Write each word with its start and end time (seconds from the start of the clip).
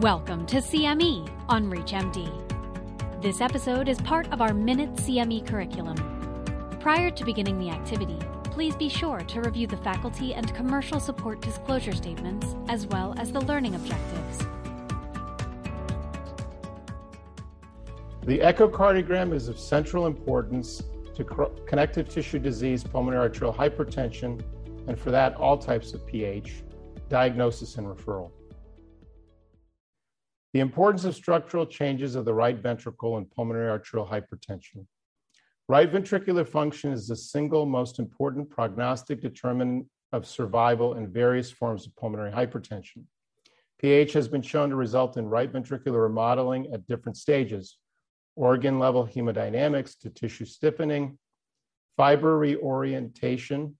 Welcome 0.00 0.44
to 0.46 0.56
CME 0.56 1.30
on 1.48 1.70
ReachMD. 1.70 3.22
This 3.22 3.40
episode 3.40 3.88
is 3.88 4.00
part 4.00 4.26
of 4.32 4.40
our 4.40 4.52
Minute 4.52 4.92
CME 4.96 5.46
curriculum. 5.46 5.94
Prior 6.80 7.12
to 7.12 7.24
beginning 7.24 7.60
the 7.60 7.70
activity, 7.70 8.18
please 8.42 8.74
be 8.74 8.88
sure 8.88 9.20
to 9.20 9.40
review 9.40 9.68
the 9.68 9.76
faculty 9.76 10.34
and 10.34 10.52
commercial 10.52 10.98
support 10.98 11.40
disclosure 11.40 11.92
statements 11.92 12.56
as 12.68 12.88
well 12.88 13.14
as 13.18 13.30
the 13.30 13.40
learning 13.42 13.76
objectives. 13.76 14.38
The 18.24 18.40
echocardiogram 18.40 19.32
is 19.32 19.46
of 19.46 19.60
central 19.60 20.08
importance 20.08 20.82
to 21.14 21.24
connective 21.68 22.08
tissue 22.08 22.40
disease, 22.40 22.82
pulmonary 22.82 23.22
arterial 23.22 23.54
hypertension, 23.54 24.42
and 24.88 24.98
for 24.98 25.12
that, 25.12 25.36
all 25.36 25.56
types 25.56 25.94
of 25.94 26.04
PH, 26.04 26.64
diagnosis 27.08 27.76
and 27.76 27.86
referral. 27.86 28.32
The 30.54 30.60
importance 30.60 31.04
of 31.04 31.16
structural 31.16 31.66
changes 31.66 32.14
of 32.14 32.24
the 32.24 32.32
right 32.32 32.56
ventricle 32.56 33.18
in 33.18 33.24
pulmonary 33.24 33.68
arterial 33.68 34.06
hypertension. 34.06 34.86
Right 35.68 35.90
ventricular 35.90 36.46
function 36.46 36.92
is 36.92 37.08
the 37.08 37.16
single 37.16 37.66
most 37.66 37.98
important 37.98 38.48
prognostic 38.50 39.20
determinant 39.20 39.86
of 40.12 40.28
survival 40.28 40.94
in 40.94 41.12
various 41.12 41.50
forms 41.50 41.88
of 41.88 41.96
pulmonary 41.96 42.30
hypertension. 42.30 43.02
PH 43.80 44.12
has 44.12 44.28
been 44.28 44.42
shown 44.42 44.70
to 44.70 44.76
result 44.76 45.16
in 45.16 45.26
right 45.26 45.52
ventricular 45.52 46.02
remodeling 46.02 46.72
at 46.72 46.86
different 46.86 47.16
stages 47.16 47.78
organ 48.36 48.78
level 48.78 49.08
hemodynamics 49.08 49.98
to 49.98 50.10
tissue 50.10 50.44
stiffening, 50.44 51.18
fiber 51.96 52.38
reorientation, 52.38 53.76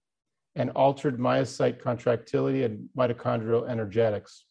and 0.55 0.71
altered 0.71 1.19
myocyte 1.19 1.79
contractility 1.79 2.63
and 2.63 2.89
mitochondrial 2.97 3.69
energetics. 3.69 4.43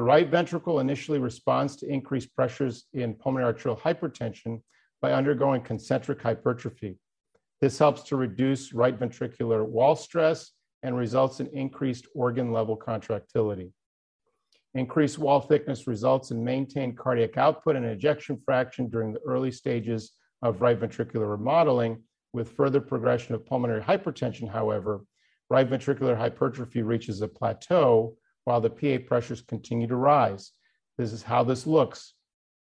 The 0.00 0.04
right 0.04 0.30
ventricle 0.30 0.80
initially 0.80 1.18
responds 1.18 1.76
to 1.76 1.86
increased 1.86 2.34
pressures 2.34 2.86
in 2.94 3.12
pulmonary 3.12 3.52
arterial 3.52 3.78
hypertension 3.78 4.62
by 5.02 5.12
undergoing 5.12 5.60
concentric 5.60 6.22
hypertrophy. 6.22 6.98
This 7.60 7.78
helps 7.78 8.04
to 8.04 8.16
reduce 8.16 8.72
right 8.72 8.98
ventricular 8.98 9.62
wall 9.62 9.94
stress 9.94 10.52
and 10.82 10.96
results 10.96 11.40
in 11.40 11.48
increased 11.48 12.06
organ 12.14 12.50
level 12.50 12.76
contractility. 12.76 13.74
Increased 14.72 15.18
wall 15.18 15.38
thickness 15.38 15.86
results 15.86 16.30
in 16.30 16.42
maintained 16.42 16.96
cardiac 16.96 17.36
output 17.36 17.76
and 17.76 17.84
ejection 17.84 18.38
fraction 18.42 18.88
during 18.88 19.12
the 19.12 19.20
early 19.26 19.52
stages 19.52 20.12
of 20.40 20.62
right 20.62 20.80
ventricular 20.80 21.30
remodeling. 21.30 22.02
With 22.32 22.52
further 22.52 22.80
progression 22.80 23.34
of 23.34 23.44
pulmonary 23.44 23.82
hypertension, 23.82 24.50
however, 24.50 25.02
right 25.50 25.68
ventricular 25.68 26.16
hypertrophy 26.16 26.80
reaches 26.80 27.20
a 27.20 27.28
plateau 27.28 28.16
while 28.44 28.60
the 28.60 28.70
PA 28.70 29.04
pressures 29.06 29.42
continue 29.42 29.86
to 29.86 29.96
rise. 29.96 30.52
This 30.98 31.12
is 31.12 31.22
how 31.22 31.44
this 31.44 31.66
looks. 31.66 32.14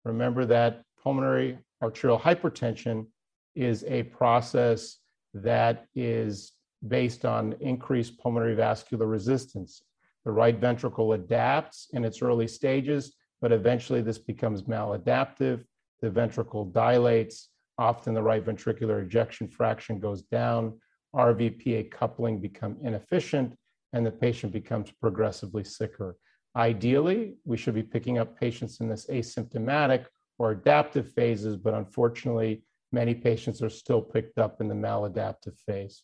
Remember 0.04 0.44
that 0.46 0.82
pulmonary 1.02 1.58
arterial 1.82 2.18
hypertension 2.18 3.06
is 3.54 3.84
a 3.84 4.04
process 4.04 4.98
that 5.34 5.86
is 5.94 6.52
based 6.86 7.24
on 7.24 7.54
increased 7.60 8.18
pulmonary 8.18 8.54
vascular 8.54 9.06
resistance. 9.06 9.82
The 10.24 10.32
right 10.32 10.58
ventricle 10.58 11.12
adapts 11.12 11.88
in 11.92 12.04
its 12.04 12.22
early 12.22 12.48
stages, 12.48 13.14
but 13.40 13.52
eventually 13.52 14.02
this 14.02 14.18
becomes 14.18 14.62
maladaptive. 14.62 15.64
The 16.00 16.10
ventricle 16.10 16.66
dilates. 16.66 17.48
Often 17.78 18.14
the 18.14 18.22
right 18.22 18.44
ventricular 18.44 19.02
ejection 19.02 19.48
fraction 19.48 19.98
goes 19.98 20.22
down. 20.22 20.78
RVPA 21.14 21.90
coupling 21.90 22.40
become 22.40 22.76
inefficient, 22.82 23.56
and 23.96 24.04
the 24.04 24.10
patient 24.10 24.52
becomes 24.52 24.90
progressively 24.90 25.64
sicker. 25.64 26.18
Ideally, 26.54 27.36
we 27.46 27.56
should 27.56 27.74
be 27.74 27.82
picking 27.82 28.18
up 28.18 28.38
patients 28.38 28.80
in 28.80 28.88
this 28.90 29.06
asymptomatic 29.06 30.04
or 30.38 30.50
adaptive 30.50 31.10
phases, 31.12 31.56
but 31.56 31.72
unfortunately, 31.72 32.62
many 32.92 33.14
patients 33.14 33.62
are 33.62 33.70
still 33.70 34.02
picked 34.02 34.38
up 34.38 34.60
in 34.60 34.68
the 34.68 34.74
maladaptive 34.74 35.58
phase. 35.66 36.02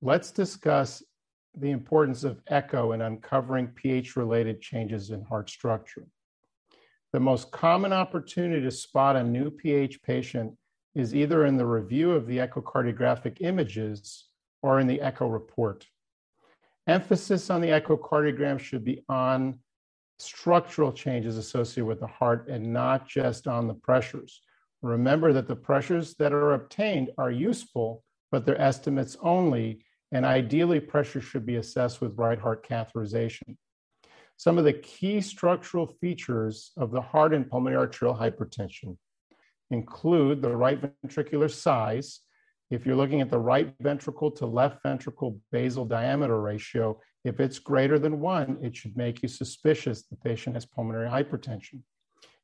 Let's 0.00 0.30
discuss 0.30 1.02
the 1.54 1.70
importance 1.70 2.24
of 2.24 2.40
echo 2.46 2.92
in 2.92 3.02
uncovering 3.02 3.68
PH 3.68 4.16
related 4.16 4.62
changes 4.62 5.10
in 5.10 5.22
heart 5.24 5.50
structure. 5.50 6.06
The 7.12 7.20
most 7.20 7.50
common 7.50 7.92
opportunity 7.92 8.62
to 8.62 8.70
spot 8.70 9.16
a 9.16 9.22
new 9.22 9.50
PH 9.50 10.02
patient 10.02 10.54
is 10.94 11.14
either 11.14 11.44
in 11.44 11.58
the 11.58 11.66
review 11.66 12.12
of 12.12 12.26
the 12.26 12.38
echocardiographic 12.38 13.42
images 13.42 14.28
or 14.62 14.80
in 14.80 14.86
the 14.86 15.02
echo 15.02 15.28
report. 15.28 15.86
Emphasis 16.88 17.50
on 17.50 17.60
the 17.60 17.68
echocardiogram 17.68 18.58
should 18.58 18.82
be 18.82 19.04
on 19.10 19.58
structural 20.18 20.90
changes 20.90 21.36
associated 21.36 21.84
with 21.84 22.00
the 22.00 22.06
heart 22.06 22.48
and 22.48 22.72
not 22.72 23.06
just 23.06 23.46
on 23.46 23.68
the 23.68 23.74
pressures. 23.74 24.40
Remember 24.80 25.34
that 25.34 25.46
the 25.46 25.54
pressures 25.54 26.14
that 26.14 26.32
are 26.32 26.54
obtained 26.54 27.10
are 27.18 27.30
useful, 27.30 28.02
but 28.32 28.46
they're 28.46 28.60
estimates 28.60 29.18
only, 29.20 29.84
and 30.12 30.24
ideally, 30.24 30.80
pressure 30.80 31.20
should 31.20 31.44
be 31.44 31.56
assessed 31.56 32.00
with 32.00 32.16
right 32.16 32.38
heart 32.38 32.66
catheterization. 32.66 33.56
Some 34.38 34.56
of 34.56 34.64
the 34.64 34.72
key 34.72 35.20
structural 35.20 35.86
features 35.86 36.70
of 36.78 36.90
the 36.90 37.02
heart 37.02 37.34
and 37.34 37.50
pulmonary 37.50 37.80
arterial 37.80 38.16
hypertension 38.16 38.96
include 39.70 40.40
the 40.40 40.56
right 40.56 40.80
ventricular 40.80 41.50
size, 41.50 42.20
if 42.70 42.84
you're 42.84 42.96
looking 42.96 43.20
at 43.20 43.30
the 43.30 43.38
right 43.38 43.74
ventricle 43.80 44.30
to 44.32 44.46
left 44.46 44.82
ventricle 44.82 45.40
basal 45.50 45.84
diameter 45.84 46.40
ratio, 46.40 47.00
if 47.24 47.40
it's 47.40 47.58
greater 47.58 47.98
than 47.98 48.20
one, 48.20 48.58
it 48.62 48.76
should 48.76 48.96
make 48.96 49.22
you 49.22 49.28
suspicious 49.28 50.02
the 50.02 50.16
patient 50.16 50.56
has 50.56 50.66
pulmonary 50.66 51.08
hypertension. 51.08 51.82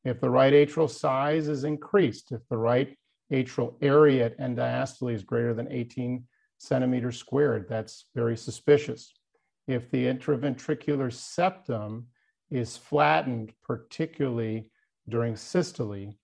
If 0.05 0.21
the 0.21 0.31
right 0.31 0.53
atrial 0.53 0.91
size 0.91 1.49
is 1.49 1.65
increased, 1.65 2.33
if 2.33 2.41
the 2.49 2.59
right 2.59 2.97
atrial 3.33 3.75
area 3.83 4.27
at 4.27 4.41
end 4.41 4.59
diastole 4.59 5.15
is 5.15 5.23
greater 5.23 5.55
than 5.55 5.71
18 5.71 6.25
centimeters 6.59 7.19
squared, 7.19 7.67
that's 7.69 8.07
very 8.15 8.37
suspicious. 8.37 9.13
If 9.67 9.91
the 9.91 10.05
intraventricular 10.07 11.13
septum 11.13 12.07
is 12.51 12.77
flattened, 12.77 13.53
particularly 13.63 14.71
during 15.09 15.35
systole, 15.35 16.15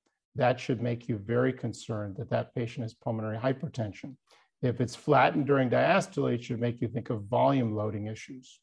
that 0.41 0.59
should 0.59 0.81
make 0.81 1.06
you 1.06 1.19
very 1.19 1.53
concerned 1.53 2.17
that 2.17 2.31
that 2.31 2.55
patient 2.55 2.83
has 2.83 2.95
pulmonary 2.95 3.37
hypertension. 3.37 4.17
If 4.62 4.81
it's 4.81 4.97
flattened 4.97 5.47
during 5.47 5.69
diastole, 5.69 6.33
it 6.33 6.43
should 6.43 6.59
make 6.59 6.81
you 6.81 6.89
think 6.89 7.11
of 7.11 7.25
volume 7.25 7.75
loading 7.77 8.06
issues. 8.06 8.59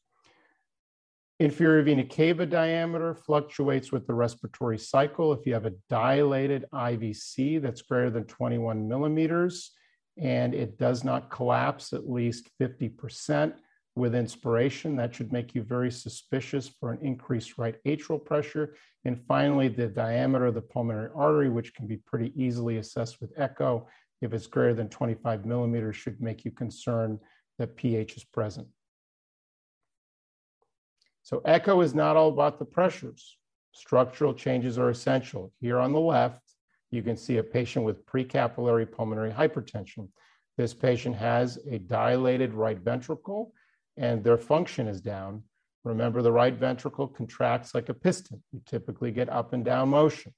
Inferior 1.38 1.84
vena 1.84 2.04
cava 2.04 2.46
diameter 2.46 3.14
fluctuates 3.14 3.92
with 3.92 4.08
the 4.08 4.12
respiratory 4.12 4.76
cycle. 4.76 5.32
If 5.32 5.46
you 5.46 5.54
have 5.54 5.66
a 5.66 5.74
dilated 5.88 6.64
IVC 6.74 7.62
that's 7.62 7.82
greater 7.82 8.10
than 8.10 8.24
21 8.24 8.88
millimeters 8.88 9.70
and 10.20 10.54
it 10.54 10.78
does 10.78 11.04
not 11.04 11.30
collapse 11.30 11.92
at 11.92 12.10
least 12.10 12.50
50%, 12.60 13.54
with 13.98 14.14
inspiration. 14.14 14.96
That 14.96 15.14
should 15.14 15.32
make 15.32 15.54
you 15.54 15.62
very 15.62 15.90
suspicious 15.90 16.68
for 16.68 16.92
an 16.92 17.00
increased 17.02 17.58
right 17.58 17.76
atrial 17.84 18.24
pressure. 18.24 18.74
And 19.04 19.20
finally, 19.26 19.68
the 19.68 19.88
diameter 19.88 20.46
of 20.46 20.54
the 20.54 20.62
pulmonary 20.62 21.10
artery, 21.14 21.50
which 21.50 21.74
can 21.74 21.86
be 21.86 21.96
pretty 21.96 22.32
easily 22.34 22.78
assessed 22.78 23.20
with 23.20 23.32
echo. 23.36 23.88
If 24.22 24.32
it's 24.32 24.46
greater 24.46 24.74
than 24.74 24.88
25 24.88 25.44
millimeters, 25.44 25.96
should 25.96 26.20
make 26.20 26.44
you 26.44 26.50
concerned 26.50 27.18
that 27.58 27.76
PH 27.76 28.16
is 28.16 28.24
present. 28.24 28.68
So 31.22 31.42
echo 31.44 31.80
is 31.82 31.94
not 31.94 32.16
all 32.16 32.28
about 32.28 32.58
the 32.58 32.64
pressures. 32.64 33.36
Structural 33.72 34.32
changes 34.32 34.78
are 34.78 34.90
essential. 34.90 35.52
Here 35.60 35.78
on 35.78 35.92
the 35.92 36.00
left, 36.00 36.40
you 36.90 37.02
can 37.02 37.16
see 37.16 37.36
a 37.36 37.42
patient 37.42 37.84
with 37.84 38.06
precapillary 38.06 38.90
pulmonary 38.90 39.30
hypertension. 39.30 40.08
This 40.56 40.72
patient 40.72 41.14
has 41.16 41.58
a 41.70 41.78
dilated 41.78 42.54
right 42.54 42.78
ventricle 42.78 43.52
and 43.98 44.22
their 44.22 44.38
function 44.38 44.86
is 44.86 45.00
down, 45.00 45.42
remember 45.84 46.22
the 46.22 46.32
right 46.32 46.54
ventricle 46.54 47.08
contracts 47.08 47.74
like 47.74 47.88
a 47.88 47.94
piston. 47.94 48.42
You 48.52 48.62
typically 48.64 49.10
get 49.10 49.28
up 49.28 49.52
and 49.52 49.64
down 49.64 49.90
motion. 49.90 50.32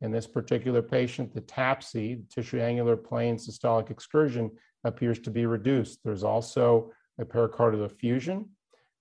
In 0.00 0.10
this 0.10 0.26
particular 0.26 0.82
patient, 0.82 1.32
the 1.32 1.40
TAPSE, 1.40 1.92
the 1.92 2.24
tissue 2.28 2.60
annular 2.60 2.96
plane 2.96 3.36
systolic 3.36 3.90
excursion, 3.90 4.50
appears 4.82 5.18
to 5.20 5.30
be 5.30 5.46
reduced. 5.46 6.00
There's 6.04 6.24
also 6.24 6.90
a 7.18 7.24
pericardial 7.24 7.86
effusion, 7.86 8.50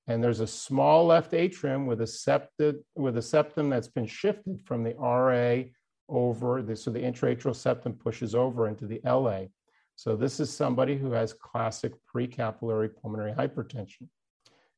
and 0.08 0.24
there's 0.24 0.40
a 0.40 0.48
small 0.48 1.06
left 1.06 1.34
atrium 1.34 1.88
with 1.88 2.02
a, 2.02 2.08
septed, 2.08 2.78
with 2.96 3.18
a 3.18 3.22
septum 3.22 3.70
that's 3.70 3.88
been 3.88 4.06
shifted 4.06 4.62
from 4.66 4.84
the 4.84 4.94
RA 4.96 5.64
over, 6.08 6.62
the, 6.62 6.76
so 6.76 6.92
the 6.92 7.00
intraatrial 7.00 7.56
septum 7.56 7.94
pushes 7.94 8.36
over 8.36 8.68
into 8.68 8.86
the 8.86 9.02
LA. 9.04 9.46
So 9.96 10.16
this 10.16 10.40
is 10.40 10.50
somebody 10.50 10.98
who 10.98 11.12
has 11.12 11.34
classic 11.34 11.94
precapillary 12.14 12.90
pulmonary 12.96 13.34
hypertension. 13.34 14.08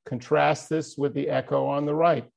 Contrast 0.06 0.70
this 0.70 0.98
with 0.98 1.14
the 1.14 1.30
echo 1.30 1.66
on 1.66 1.86
the 1.86 1.96
right. 1.96 2.30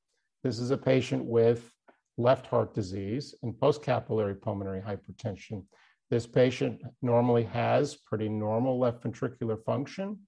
This 0.42 0.58
is 0.58 0.70
a 0.70 0.78
patient 0.78 1.24
with 1.24 1.70
left 2.16 2.46
heart 2.46 2.74
disease 2.74 3.34
and 3.42 3.52
postcapillary 3.54 4.40
pulmonary 4.40 4.80
hypertension. 4.80 5.64
This 6.10 6.26
patient 6.26 6.80
normally 7.02 7.44
has 7.44 7.94
pretty 7.94 8.28
normal 8.28 8.78
left 8.78 9.02
ventricular 9.04 9.62
function. 9.64 10.18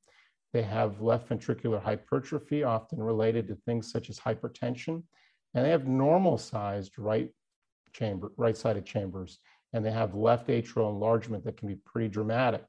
They 0.52 0.62
have 0.62 1.00
left 1.00 1.28
ventricular 1.28 1.82
hypertrophy, 1.82 2.64
often 2.64 3.00
related 3.02 3.48
to 3.48 3.54
things 3.54 3.90
such 3.90 4.10
as 4.10 4.18
hypertension. 4.18 5.02
and 5.54 5.64
they 5.64 5.70
have 5.70 5.86
normal 5.86 6.38
sized 6.38 6.98
right 6.98 7.30
chamber, 7.92 8.30
right 8.36 8.56
sided 8.56 8.86
chambers, 8.86 9.38
and 9.72 9.84
they 9.84 9.90
have 9.90 10.14
left 10.14 10.48
atrial 10.48 10.90
enlargement 10.90 11.44
that 11.44 11.56
can 11.56 11.68
be 11.68 11.76
pretty 11.76 12.08
dramatic. 12.08 12.64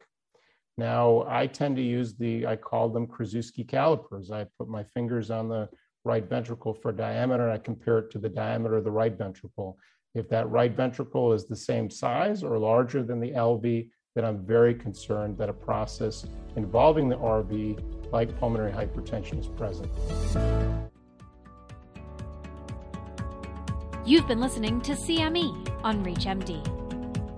Now, 0.77 1.25
I 1.27 1.47
tend 1.47 1.75
to 1.75 1.81
use 1.81 2.15
the, 2.15 2.47
I 2.47 2.55
call 2.55 2.89
them 2.89 3.07
Krasuski 3.07 3.67
calipers. 3.67 4.31
I 4.31 4.45
put 4.57 4.67
my 4.67 4.83
fingers 4.83 5.29
on 5.29 5.49
the 5.49 5.69
right 6.03 6.27
ventricle 6.27 6.73
for 6.73 6.91
diameter 6.91 7.43
and 7.43 7.53
I 7.53 7.57
compare 7.57 7.99
it 7.99 8.11
to 8.11 8.19
the 8.19 8.29
diameter 8.29 8.77
of 8.77 8.83
the 8.83 8.91
right 8.91 9.15
ventricle. 9.15 9.77
If 10.15 10.27
that 10.29 10.49
right 10.49 10.75
ventricle 10.75 11.33
is 11.33 11.45
the 11.45 11.55
same 11.55 11.89
size 11.89 12.43
or 12.43 12.57
larger 12.57 13.03
than 13.03 13.19
the 13.19 13.31
LV, 13.31 13.89
then 14.15 14.25
I'm 14.25 14.45
very 14.45 14.73
concerned 14.73 15.37
that 15.37 15.49
a 15.49 15.53
process 15.53 16.25
involving 16.55 17.07
the 17.07 17.15
RV, 17.15 18.11
like 18.11 18.37
pulmonary 18.39 18.71
hypertension, 18.71 19.39
is 19.39 19.47
present. 19.47 19.89
You've 24.05 24.27
been 24.27 24.41
listening 24.41 24.81
to 24.81 24.93
CME 24.93 25.83
on 25.83 26.03
ReachMD. 26.03 26.80